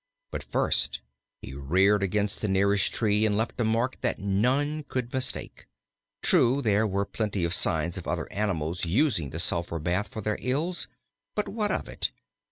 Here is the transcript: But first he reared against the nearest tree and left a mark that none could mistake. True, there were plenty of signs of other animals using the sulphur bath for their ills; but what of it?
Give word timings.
But 0.31 0.41
first 0.41 1.01
he 1.43 1.53
reared 1.53 2.01
against 2.01 2.41
the 2.41 2.47
nearest 2.47 2.91
tree 2.91 3.23
and 3.23 3.37
left 3.37 3.61
a 3.61 3.63
mark 3.63 4.01
that 4.01 4.17
none 4.17 4.83
could 4.89 5.13
mistake. 5.13 5.67
True, 6.23 6.59
there 6.59 6.87
were 6.87 7.05
plenty 7.05 7.43
of 7.43 7.53
signs 7.53 7.97
of 7.99 8.07
other 8.07 8.27
animals 8.33 8.83
using 8.83 9.29
the 9.29 9.37
sulphur 9.39 9.77
bath 9.77 10.07
for 10.07 10.21
their 10.23 10.39
ills; 10.41 10.87
but 11.35 11.47
what 11.47 11.69
of 11.69 11.87
it? 11.87 12.11